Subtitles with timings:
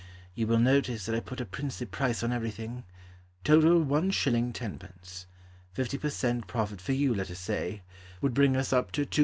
[0.33, 2.85] (You will notice that I put a princely price on everything),
[3.43, 4.51] Total, 1s.
[4.51, 5.25] 10d.
[5.73, 6.47] Fifty per cent.
[6.47, 7.83] profit for you, let us say,
[8.19, 9.19] Would bring us up to 2s.